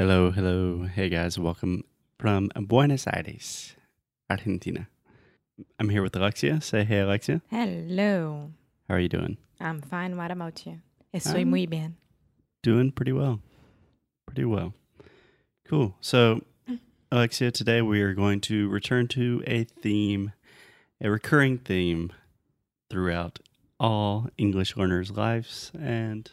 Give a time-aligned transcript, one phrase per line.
[0.00, 0.86] Hello, hello.
[0.86, 1.84] Hey guys, welcome
[2.18, 3.74] from Buenos Aires,
[4.30, 4.88] Argentina.
[5.78, 6.62] I'm here with Alexia.
[6.62, 7.42] Say hey, Alexia.
[7.50, 8.50] Hello.
[8.88, 9.36] How are you doing?
[9.60, 10.16] I'm fine.
[10.16, 10.80] What about you?
[11.12, 11.96] Estoy Um, muy bien.
[12.62, 13.40] Doing pretty well.
[14.24, 14.72] Pretty well.
[15.68, 15.94] Cool.
[16.00, 16.44] So,
[17.12, 20.32] Alexia, today we are going to return to a theme,
[21.02, 22.10] a recurring theme
[22.88, 23.38] throughout
[23.78, 26.30] all English learners' lives, and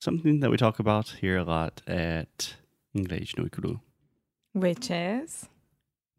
[0.00, 2.56] something that we talk about here a lot at
[2.94, 3.80] No Ikuru.
[4.52, 5.48] Which is?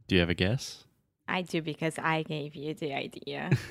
[0.07, 0.85] Do you have a guess?
[1.27, 3.49] I do because I gave you the idea.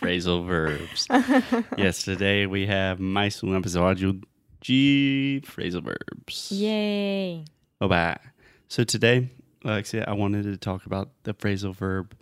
[0.00, 1.06] Phrasal verbs.
[1.78, 4.20] Yes, today we have mais um episódio
[4.60, 6.50] de phrasal verbs.
[6.50, 7.44] Yay.
[7.80, 8.18] Oba.
[8.68, 9.30] So today,
[9.64, 12.14] Alexia, I wanted to talk about the phrasal verb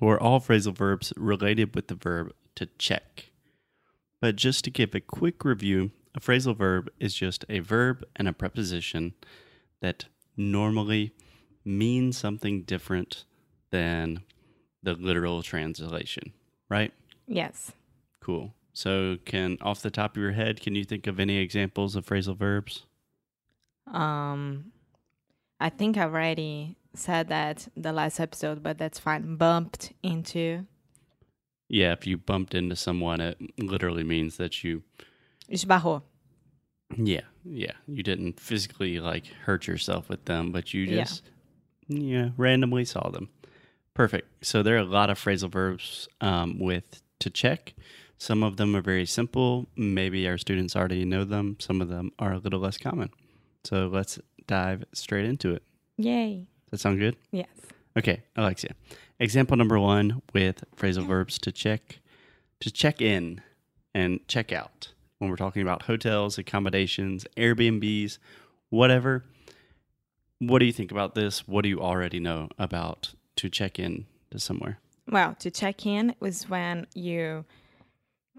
[0.00, 3.30] or all phrasal verbs related with the verb to check.
[4.20, 8.28] But just to give a quick review, a phrasal verb is just a verb and
[8.28, 9.14] a preposition
[9.80, 11.12] that normally
[11.64, 13.24] means something different
[13.70, 14.22] than
[14.82, 16.32] the literal translation,
[16.68, 16.92] right?
[17.26, 17.72] Yes.
[18.20, 18.54] Cool.
[18.74, 22.06] So, can off the top of your head, can you think of any examples of
[22.06, 22.84] phrasal verbs?
[23.86, 24.72] Um
[25.60, 29.36] I think I already said that the last episode, but that's fine.
[29.36, 30.66] Bumped into
[31.68, 34.82] Yeah, if you bumped into someone, it literally means that you,
[35.52, 36.02] esbarrou.
[36.96, 41.04] yeah, yeah, you didn't physically like hurt yourself with them, but you Yeah.
[41.04, 41.22] just,
[41.88, 43.28] yeah, randomly saw them.
[43.94, 44.44] Perfect.
[44.44, 47.74] So there are a lot of phrasal verbs um, with to check.
[48.18, 49.68] Some of them are very simple.
[49.76, 51.56] Maybe our students already know them.
[51.58, 53.10] Some of them are a little less common.
[53.64, 55.62] So let's dive straight into it.
[55.98, 56.46] Yay.
[56.70, 57.16] Does that sound good?
[57.32, 57.48] Yes.
[57.98, 58.74] Okay, Alexia.
[59.20, 61.98] Example number one with phrasal verbs to check,
[62.60, 63.40] to check in
[63.94, 64.92] and check out.
[65.22, 68.18] When we're talking about hotels, accommodations, Airbnbs,
[68.70, 69.22] whatever.
[70.40, 71.46] What do you think about this?
[71.46, 74.80] What do you already know about to check in to somewhere?
[75.08, 77.44] Well, to check in is when you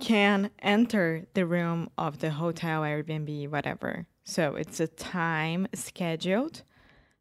[0.02, 4.06] can enter the room of the hotel, Airbnb, whatever.
[4.26, 6.64] So it's a time scheduled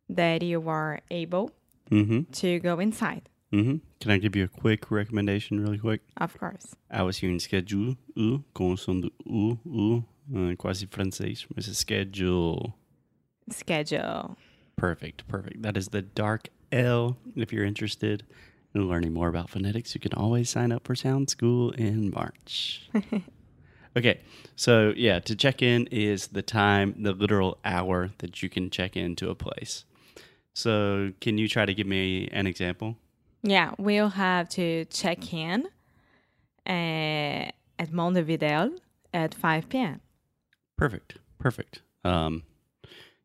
[0.08, 1.52] that you are able
[1.88, 2.32] Mm-hmm.
[2.32, 3.76] to go inside, Mm-hmm.
[4.00, 6.00] Can I give you a quick recommendation really quick?
[6.16, 6.74] of course.
[6.90, 10.04] I was hearing schedule, u, com o som do u, u,
[10.34, 12.74] uh, quase francês, mas é schedule.
[13.50, 14.36] Schedule.
[14.76, 15.62] Perfect, perfect.
[15.62, 17.18] That is the dark L.
[17.36, 18.24] If you're interested
[18.74, 22.88] in learning more about phonetics, you can always sign up for Sound School in March.
[23.96, 24.20] okay,
[24.56, 28.96] so yeah, to check in is the time, the literal hour that you can check
[28.96, 29.84] into a place.
[30.54, 32.98] So, can you try to give me an example?
[33.42, 35.66] Yeah, we'll have to check in
[36.66, 38.70] uh, at Montevideo
[39.12, 40.00] at 5 p.m.
[40.76, 41.82] Perfect, perfect.
[42.04, 42.44] Um,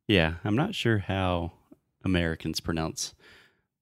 [0.07, 1.51] yeah, I'm not sure how
[2.03, 3.13] Americans pronounce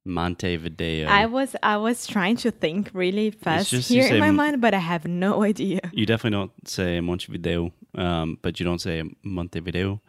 [0.05, 1.07] Montevideo.
[1.07, 4.73] I was I was trying to think really fast here in my m- mind, but
[4.73, 5.81] I have no idea.
[5.91, 9.99] You definitely don't say Montevideo, um, but you don't say Montevideo.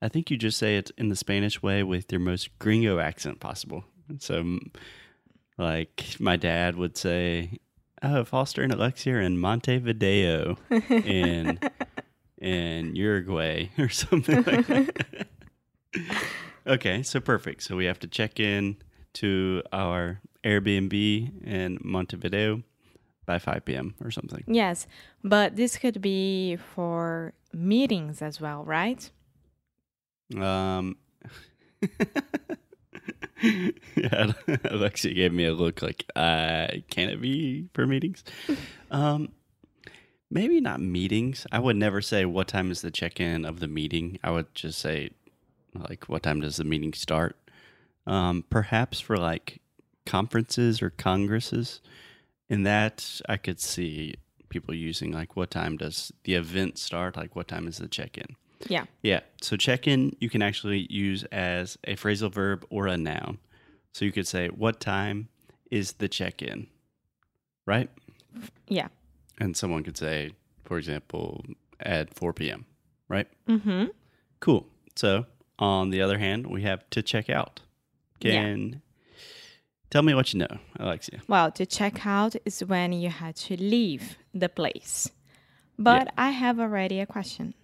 [0.00, 3.40] I think you just say it in the Spanish way with your most gringo accent
[3.40, 3.84] possible.
[4.18, 4.58] So,
[5.58, 7.58] like my dad would say,
[8.02, 10.56] "Oh, Foster and Alexia are in Montevideo
[10.88, 11.58] in
[12.40, 15.26] in Uruguay or something like that."
[16.66, 17.62] okay, so perfect.
[17.62, 18.76] So we have to check in
[19.14, 22.62] to our Airbnb in Montevideo
[23.26, 23.94] by 5 p.m.
[24.02, 24.42] or something.
[24.46, 24.86] Yes,
[25.22, 29.10] but this could be for meetings as well, right?
[30.36, 30.96] Um,
[33.96, 34.32] yeah,
[34.64, 38.22] Alexia gave me a look like, uh, can it be for meetings?
[38.90, 39.32] Um,
[40.30, 41.46] maybe not meetings.
[41.50, 44.18] I would never say what time is the check in of the meeting.
[44.22, 45.10] I would just say,
[45.74, 47.36] like, what time does the meeting start?
[48.06, 49.60] Um, perhaps for like
[50.06, 51.80] conferences or congresses.
[52.48, 54.16] In that, I could see
[54.48, 57.16] people using like, what time does the event start?
[57.16, 58.36] Like, what time is the check in?
[58.68, 58.84] Yeah.
[59.02, 59.20] Yeah.
[59.40, 63.38] So check in you can actually use as a phrasal verb or a noun.
[63.92, 65.28] So you could say, What time
[65.70, 66.66] is the check in?
[67.66, 67.90] Right?
[68.68, 68.88] Yeah.
[69.38, 70.32] And someone could say,
[70.64, 71.44] for example,
[71.80, 72.66] at 4 p.m.
[73.08, 73.28] Right?
[73.48, 73.86] Mm-hmm.
[74.40, 74.66] Cool.
[74.96, 75.26] So
[75.58, 77.60] on the other hand, we have to check out.
[78.20, 78.42] Yeah.
[78.42, 78.82] Can
[79.90, 81.20] tell me what you know, Alexia.
[81.28, 85.10] Well, to check out is when you had to leave the place.
[85.78, 87.54] But I have already a question.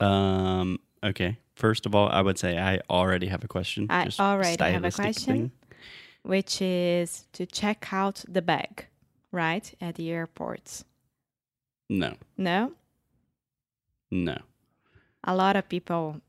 [0.00, 1.38] Um, okay.
[1.56, 3.86] First of all, I would say I already have a question.
[3.90, 5.34] I just already have a question.
[5.34, 5.52] thing.
[6.22, 8.86] which is to check out the bag,
[9.30, 9.74] right?
[9.80, 10.82] At the airport.
[11.90, 12.72] No, No?
[14.10, 14.38] no.
[15.22, 16.20] A lot of people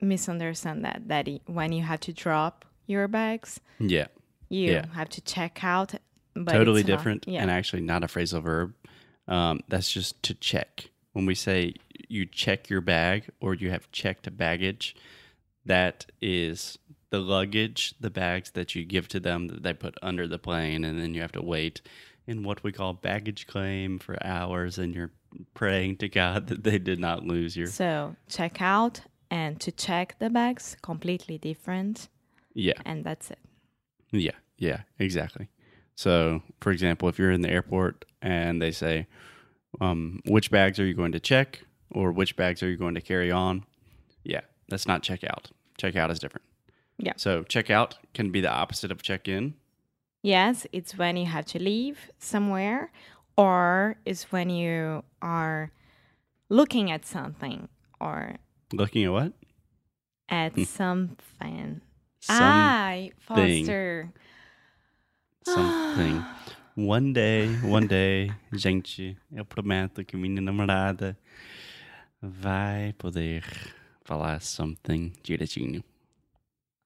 [0.00, 4.06] misunderstand that that when you have to drop your bags, Yeah.
[4.48, 4.86] you Yeah.
[4.94, 5.94] have to check out.
[6.34, 7.42] But totally it's not- different yeah.
[7.42, 8.74] and actually not a phrasal verb.
[9.26, 10.90] Um, that's just to check.
[11.12, 11.74] When we say
[12.08, 14.94] you check your bag or you have checked baggage,
[15.64, 16.78] that is
[17.10, 20.84] the luggage, the bags that you give to them that they put under the plane,
[20.84, 21.80] and then you have to wait
[22.26, 25.12] in what we call baggage claim for hours, and you're
[25.54, 27.66] praying to God that they did not lose your.
[27.68, 29.00] So check out
[29.30, 32.08] and to check the bags completely different,
[32.54, 32.80] Yeah.
[32.84, 33.38] and that's it.
[34.10, 35.48] Yeah, yeah, exactly.
[35.94, 39.06] So, for example, if you're in the airport and they say,
[39.80, 43.00] um, which bags are you going to check or which bags are you going to
[43.00, 43.64] carry on?
[44.24, 45.50] Yeah, that's not check out.
[45.76, 46.44] Check out is different.
[46.98, 47.12] Yeah.
[47.16, 49.54] So, check out can be the opposite of check in.
[50.22, 52.90] Yes, it's when you have to leave somewhere,
[53.36, 55.70] or it's when you are
[56.48, 57.68] looking at something
[58.00, 58.34] or
[58.72, 59.32] Looking at what?
[60.28, 60.64] at Hmm.
[60.64, 61.80] something.
[62.20, 64.12] Some, Ai, Foster.
[65.44, 66.24] something.
[66.74, 71.16] One day, one day, gente, eu prometo que minha namorada
[72.22, 73.42] vai poder
[74.04, 75.82] falar something direitinho.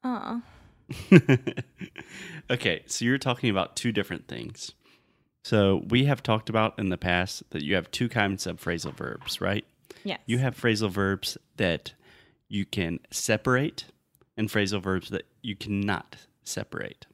[0.05, 0.41] Uh,
[2.51, 4.73] okay, so you're talking about two different things.
[5.45, 8.95] So we have talked about in the past that you have two kinds of phrasal
[8.95, 9.65] verbs, right?
[10.05, 10.21] yes.
[10.27, 11.95] You have phrasal verbs that
[12.49, 13.87] you can separate
[14.37, 17.07] and phrasal verbs that you cannot separate.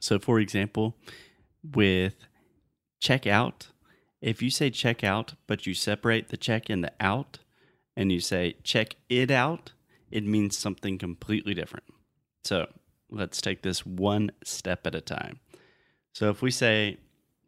[0.00, 0.96] So, for example,
[1.62, 2.26] with
[3.00, 3.68] check out,
[4.22, 7.40] if you say check out, but you separate the check and the out,
[7.94, 9.72] and you say check it out,
[10.10, 11.84] it means something completely different.
[12.44, 12.68] So,
[13.10, 15.40] let's take this one step at a time.
[16.14, 16.96] So, if we say,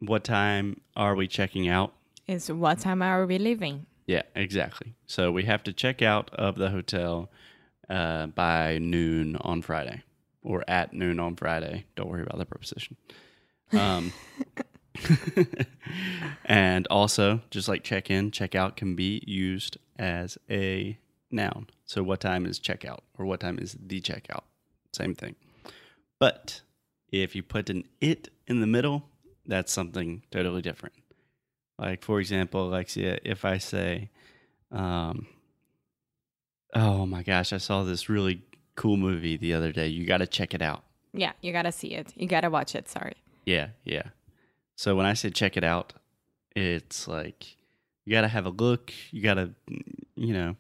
[0.00, 1.94] What time are we checking out?
[2.26, 3.87] Is what time are we leaving?
[4.06, 4.94] Yeah, exactly.
[5.06, 7.31] So we have to check out of the hotel
[7.88, 10.03] uh, by noon on Friday
[10.43, 11.87] or at noon on Friday.
[11.97, 12.97] Don't worry about the preposition.
[13.73, 14.12] Um,
[16.44, 20.99] and also, just like check in, check out can be used as a
[21.31, 21.69] noun.
[21.85, 24.44] So, what time is checkout or what time is the checkout?
[24.93, 25.35] Same thing.
[26.19, 26.62] But
[27.11, 29.05] if you put an it in the middle,
[29.46, 30.94] that's something totally different.
[31.79, 34.11] Like, for example, Alexia, if I say,
[34.70, 35.26] um,
[36.73, 38.43] oh my gosh, I saw this really
[38.76, 39.88] cool movie the other day.
[39.88, 40.85] You got to check it out.
[41.14, 42.12] Yeah, you gotta see it.
[42.17, 42.88] You gotta watch it.
[42.88, 43.14] Sorry.
[43.47, 44.02] Yeah, yeah.
[44.76, 45.93] So when I say check it out,
[46.56, 47.56] it's like
[48.05, 48.93] you got to have a look.
[49.11, 49.50] You got to,
[50.17, 50.56] you know,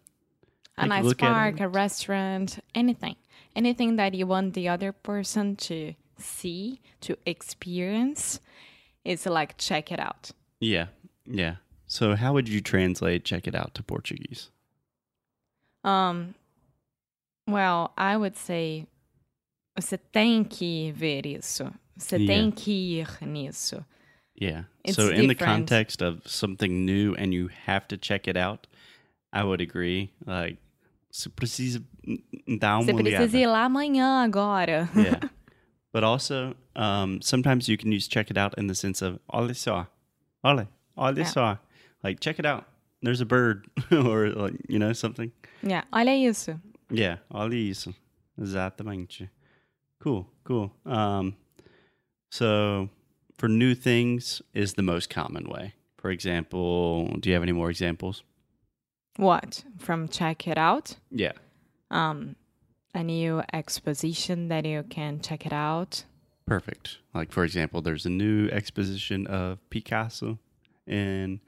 [0.76, 3.16] A nice look park, a restaurant, anything.
[3.56, 8.40] Anything that you want the other person to see, to experience,
[9.04, 10.30] is like check it out.
[10.60, 10.86] yeah,
[11.26, 11.56] yeah.
[11.86, 14.50] So how would you translate check it out to Portuguese?
[15.84, 16.34] Um,
[17.46, 18.86] well, I would say
[19.78, 21.70] você tem que ver isso.
[21.96, 22.26] Você Yeah.
[22.26, 23.84] tem que ir nisso.
[24.36, 24.64] Yeah.
[24.84, 28.66] It's so in the context of something new and you have to check it out,
[29.32, 30.10] I would agree.
[30.26, 30.58] Like,
[31.10, 31.82] você precisa
[32.58, 34.88] dar uma Você precisa ir lá amanhã agora.
[34.96, 35.20] yeah.
[35.92, 39.54] But also, um, sometimes you can use check it out in the sense of olha
[39.54, 39.86] só,
[40.42, 41.30] olha, olha Yeah.
[41.30, 41.58] só,
[42.02, 42.64] like check it out.
[43.00, 45.30] There's a bird, or like you know something.
[45.62, 46.60] yeah, olha isso.
[46.90, 47.94] Yeah, olha isso.
[48.36, 49.30] Exatamente.
[50.00, 50.72] Cool, cool.
[50.84, 51.36] Um,
[52.30, 52.88] so
[53.36, 55.74] for new things is the most common way.
[55.98, 58.22] For example, do you have any more examples?
[59.16, 59.64] What?
[59.78, 60.96] From check it out?
[61.10, 61.32] Yeah.
[61.90, 62.36] Um,
[62.94, 66.04] a new exposition that you can check it out.
[66.46, 66.98] Perfect.
[67.14, 70.38] Like for example, there's a new exposition of Picasso
[70.86, 71.40] in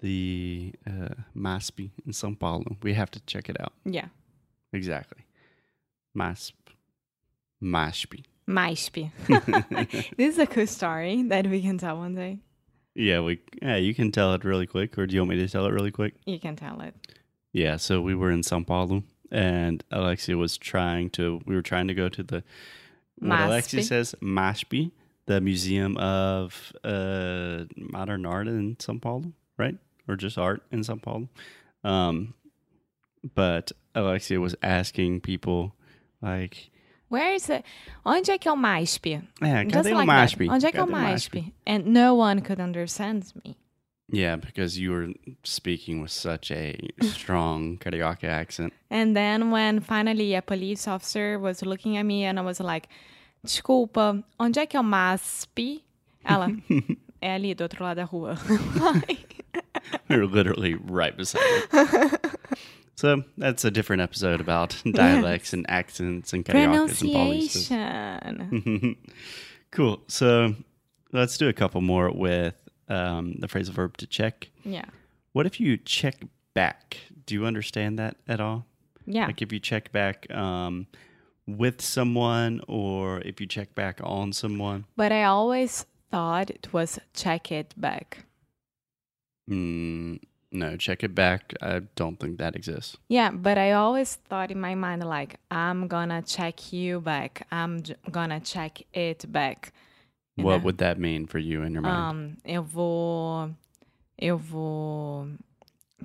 [0.00, 2.76] the uh, MASP in São Paulo.
[2.82, 3.72] We have to check it out.
[3.84, 4.08] Yeah.
[4.72, 5.24] Exactly.
[6.14, 6.54] MASP.
[7.60, 8.24] MASP.
[8.48, 9.10] MASP.
[10.16, 12.38] this is a cool story that we can tell one day.
[12.94, 15.48] Yeah, we yeah, you can tell it really quick or do you want me to
[15.48, 16.14] tell it really quick?
[16.26, 16.94] You can tell it.
[17.52, 21.88] Yeah, so we were in São Paulo and Alexia was trying to we were trying
[21.88, 22.42] to go to the
[23.18, 24.90] what Alexia says MASP,
[25.26, 29.76] the Museum of uh, Modern Art in São Paulo, right?
[30.08, 31.28] Or just art in São Paulo.
[31.84, 32.34] Um,
[33.34, 35.74] but Alexia was asking people
[36.22, 36.70] like,
[37.10, 37.64] Where is it?
[38.04, 39.22] Onde é que é o MASP?
[39.40, 40.38] "Yeah, Just cadê o like MASP?
[40.46, 40.54] that.
[40.54, 41.52] Onde é que é o MASP?
[41.66, 43.56] And no one could understand me.
[44.10, 45.12] Yeah, because you were
[45.44, 48.72] speaking with such a strong Carioca accent.
[48.90, 52.88] And then when finally a police officer was looking at me and I was like,
[53.44, 55.82] desculpa, onde é que é o MASP?
[56.24, 56.48] Ela,
[57.20, 58.36] é ali do outro lado da rua.
[60.08, 62.37] we were literally right beside it.
[62.98, 67.14] So that's a different episode about dialects and accents and karaoke
[68.22, 68.38] and.
[68.38, 68.96] Pronunciation.
[69.70, 70.00] cool.
[70.08, 70.56] So
[71.12, 72.56] let's do a couple more with
[72.88, 74.50] um, the phrasal verb to check.
[74.64, 74.86] yeah.
[75.30, 76.16] What if you check
[76.54, 76.96] back?
[77.24, 78.66] Do you understand that at all?
[79.06, 79.26] Yeah.
[79.26, 80.88] Like if you check back um,
[81.46, 84.86] with someone or if you check back on someone?
[84.96, 88.24] But I always thought it was check it back.
[89.48, 90.18] Mm,
[90.50, 91.54] no, check it back.
[91.60, 92.96] I don't think that exists.
[93.08, 97.46] Yeah, but I always thought in my mind like I'm gonna check you back.
[97.50, 99.72] I'm j- gonna check it back.
[100.36, 100.64] You What know?
[100.64, 101.96] would that mean for you in your mind?
[102.12, 103.50] Um, eu vou
[104.18, 105.28] eu vou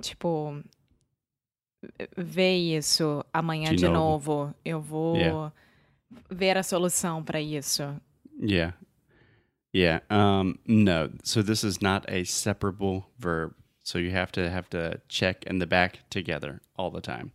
[0.00, 0.62] tipo
[2.16, 4.32] ver isso amanhã De de, novo.
[4.46, 4.54] novo.
[4.64, 5.52] Eu vou Yeah.
[6.30, 7.82] ver a solução para isso.
[8.40, 8.74] Yeah.
[9.74, 10.02] Yeah.
[10.10, 11.10] Um, no.
[11.24, 13.54] So this is not a separable verb.
[13.84, 17.30] So you have to have to check and the back together all the time.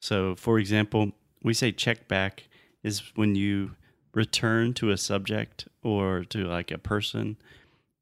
[0.00, 2.44] So for example, we say check back
[2.82, 3.72] is when you
[4.14, 7.36] return to a subject or to like a person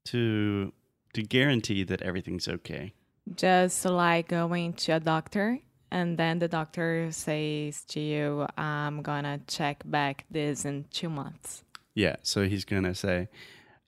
[0.05, 0.71] to
[1.13, 2.93] to guarantee that everything's okay.
[3.35, 5.59] Just like going to a doctor
[5.91, 11.65] and then the doctor says to you, I'm gonna check back this in two months.
[11.95, 12.17] Yeah.
[12.21, 13.29] So he's going to say,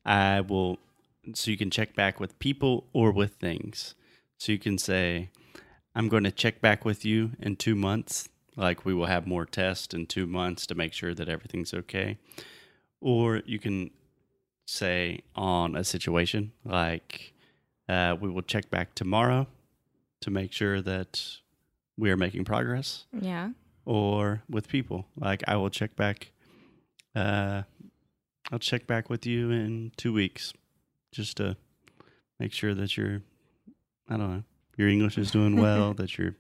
[0.05, 0.79] I will.
[1.33, 3.95] So you can check back with people or with things.
[4.37, 5.29] So you can say,
[5.95, 8.29] I'm going to check back with you in two months.
[8.55, 12.17] Like we will have more tests in two months to make sure that everything's okay.
[13.01, 13.91] Or you can
[14.65, 17.33] say on a situation like,
[17.89, 19.47] uh, we will check back tomorrow
[20.21, 21.21] to make sure that
[21.97, 23.51] we are making progress Yeah.
[23.85, 25.07] or with people.
[25.15, 26.31] Like I will check back.
[27.15, 27.63] Uh,
[28.51, 30.53] I'll check back with you in two weeks,
[31.17, 31.57] just to
[32.39, 33.21] make sure that you're.
[34.09, 34.43] I don't know.
[34.77, 35.93] Your English is doing well.
[35.99, 36.35] that you're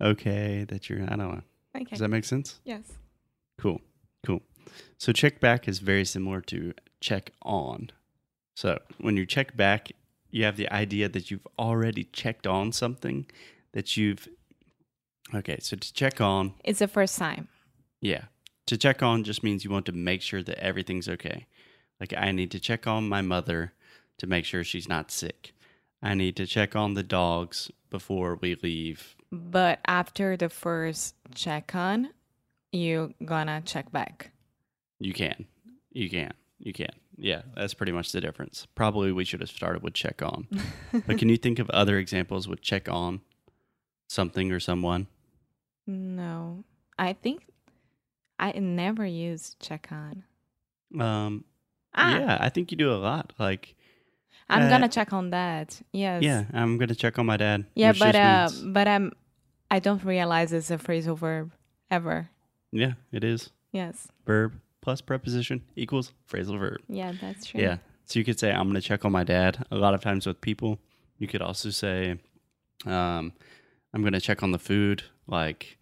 [0.00, 0.64] okay.
[0.68, 1.02] That you're.
[1.02, 1.42] I don't know.
[1.74, 1.84] Okay.
[1.90, 2.60] Does that make sense?
[2.64, 2.84] yes.
[3.58, 3.80] Cool.
[4.24, 4.40] Cool.
[4.98, 7.90] So check back is very similar to check on.
[8.54, 9.90] So when you check back,
[10.30, 13.26] you have the idea that you've already checked on something
[13.72, 14.28] that you've.
[15.34, 17.48] Okay, so to check on It's the first time.
[18.00, 18.24] yeah.
[18.66, 21.46] To check on just means you want to make sure that everything's okay.
[21.98, 23.72] Like, I need to check on my mother
[24.20, 25.52] to make sure she's not sick.
[26.02, 29.16] I need to check on the dogs before we leave.
[29.32, 32.10] But after the first check on,
[32.72, 34.30] you gonna check back.
[34.98, 35.46] You can.
[35.92, 36.32] You can.
[36.58, 36.90] You can.
[37.16, 38.66] Yeah, that's pretty much the difference.
[38.74, 40.48] Probably we should have started with check on.
[41.06, 43.20] but can you think of other examples with check on
[44.08, 45.06] something or someone?
[45.86, 46.64] No.
[46.98, 47.46] I think
[48.38, 50.24] I never used check on.
[50.98, 51.44] Um,
[51.94, 53.32] Ah, yeah, I think you do a lot.
[53.38, 53.74] Like,
[54.50, 55.80] I'm uh, gonna check on that.
[55.92, 56.22] Yes.
[56.22, 57.66] yeah, I'm going to check on my dad.
[57.74, 59.12] Yeah, but uh, means- but um,
[59.70, 61.52] I don't realize it's a phrasal verb
[61.90, 62.30] ever.
[62.72, 63.50] yeah, it is.
[63.72, 64.08] Yes.
[64.26, 66.80] verb plus preposition equals phrasal verb.
[66.88, 67.60] Yeah, that's true.
[67.60, 67.78] Yeah.
[68.06, 69.64] So you could say, I'm going to check on my dad.
[69.70, 70.78] A lot of times with people,
[71.18, 72.18] you could also say,
[72.84, 73.32] um,
[73.94, 75.78] I'm going to check on the food, like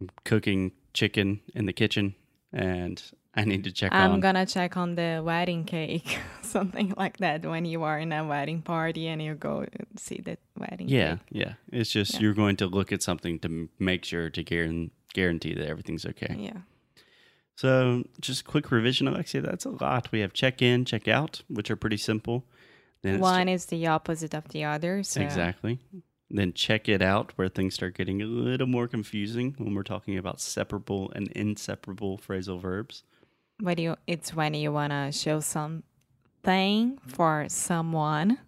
[0.00, 2.14] I'm cooking chicken in the kitchen
[2.52, 3.02] and
[3.38, 4.20] I need to check I'm on.
[4.20, 7.46] gonna check on the wedding cake, something like that.
[7.46, 9.64] When you are in a wedding party and you go
[9.96, 10.88] see the wedding.
[10.88, 11.10] yeah.
[11.16, 11.26] cake.
[11.30, 11.52] Yeah.
[11.72, 12.20] It's just Yeah.
[12.20, 16.34] you're going to look at something to make sure to guaran- guarantee that everything's okay.
[16.38, 16.60] Yeah.
[17.54, 19.40] So, just quick revision, Alexia.
[19.42, 20.10] That's a lot.
[20.12, 22.44] We have check in, check out, which are pretty simple.
[23.02, 25.02] Then One is the opposite of the other.
[25.02, 25.78] So Exactly.
[26.30, 30.18] Then check it out where things start getting a little more confusing when we're talking
[30.18, 33.02] about separable and inseparable phrasal verbs.
[33.60, 38.38] When you, it's when you wanna show something for someone.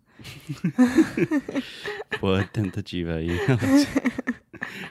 [2.20, 3.86] Boa tentativa aí.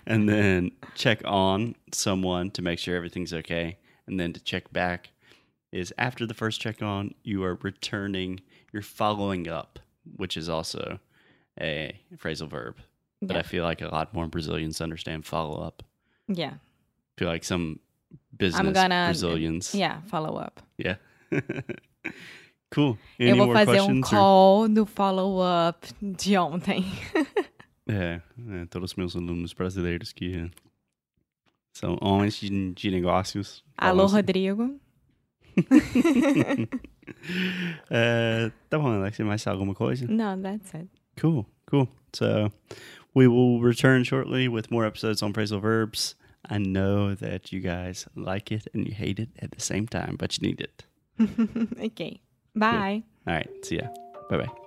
[0.06, 3.78] and then check on someone to make sure everything's okay.
[4.08, 5.12] And then to check back
[5.72, 8.42] is after the first check on, you are returning,
[8.74, 9.80] you're following up,
[10.18, 11.00] which is also
[11.62, 12.78] a phrasal verb.
[13.22, 13.40] But Yeah.
[13.40, 15.84] I feel like a lot more Brazilians understand follow up.
[16.28, 16.54] Yeah.
[16.56, 17.80] I feel like some
[18.32, 19.74] business I'm gonna Brazilians.
[19.74, 20.02] Yeah.
[20.08, 20.62] Follow up.
[20.78, 20.98] Yeah.
[22.72, 22.98] cool.
[23.20, 24.08] Any eu vou fazer um questions?
[24.08, 26.86] or- call do follow up de ontem.
[27.92, 28.22] É,
[28.52, 30.48] é, todos os meus alunos brasileiros que
[31.74, 33.64] são homens de, de negócios.
[33.76, 34.80] Alô, falam Rodrigo.
[35.58, 36.68] assim.
[37.90, 40.06] É, tá bom, Alexia, mais alguma coisa?
[40.08, 40.88] No, that's it.
[41.20, 41.90] Cool, cool.
[42.14, 42.52] So
[43.16, 46.16] we will return shortly with more episodes on phrasal verbs.
[46.50, 50.16] I know that you guys like it and you hate it at the same time,
[50.18, 50.86] but you need it.
[51.80, 52.22] okay.
[52.56, 53.04] Bye.
[53.28, 53.88] All right, see ya.
[54.30, 54.59] Bye bye.